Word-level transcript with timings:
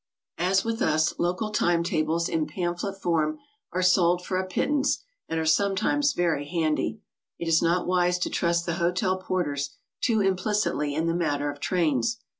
As 0.39 0.63
with 0.65 0.81
us, 0.81 1.13
local 1.19 1.51
time 1.51 1.83
tables 1.83 2.27
in 2.27 2.47
pamphlet 2.47 2.97
form 2.99 3.37
are 3.71 3.83
sold 3.83 4.25
for 4.25 4.39
a 4.39 4.47
pittance, 4.47 5.03
and 5.29 5.39
are 5.39 5.45
sometimes 5.45 6.13
very 6.13 6.47
handy. 6.47 7.01
It 7.37 7.47
is 7.47 7.61
not 7.61 7.85
wise 7.85 8.17
to 8.17 8.29
trust 8.31 8.65
the 8.65 8.77
hotel 8.81 9.17
porters 9.19 9.75
too 10.01 10.17
impli'citly 10.17 10.97
in 10.97 11.05
the 11.05 11.13
matter 11.13 11.51
of 11.51 11.59
trains. 11.59 12.17